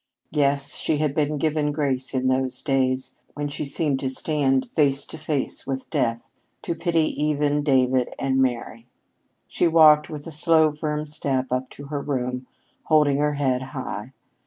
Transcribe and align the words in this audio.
Yes, 0.31 0.73
she 0.77 0.97
had 0.97 1.13
been 1.13 1.37
given 1.37 1.71
grace 1.71 2.15
in 2.15 2.25
those 2.25 2.63
days, 2.63 3.13
when 3.35 3.47
she 3.49 3.63
seemed 3.63 3.99
to 3.99 4.09
stand 4.09 4.67
face 4.75 5.05
to 5.05 5.15
face 5.19 5.67
with 5.67 5.91
death, 5.91 6.31
to 6.63 6.73
pity 6.73 7.03
even 7.23 7.61
David 7.61 8.11
and 8.17 8.41
Mary! 8.41 8.87
She 9.47 9.67
walked 9.67 10.09
with 10.09 10.25
a 10.25 10.31
slow 10.31 10.71
firm 10.71 11.05
step 11.05 11.51
up 11.51 11.69
to 11.69 11.83
her 11.89 12.01
room, 12.01 12.47
holding 12.85 13.17
her 13.17 13.35
head 13.35 13.61
high. 13.61 14.13